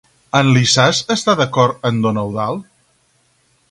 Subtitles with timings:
[0.37, 2.69] En Lissàs està d'acord amb don Eudald?